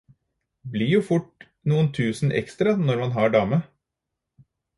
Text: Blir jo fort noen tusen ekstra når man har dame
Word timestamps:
Blir 0.75 0.87
jo 0.93 1.01
fort 1.09 1.45
noen 1.73 1.89
tusen 1.99 2.33
ekstra 2.41 2.75
når 2.87 3.01
man 3.05 3.15
har 3.19 3.31
dame 3.37 3.61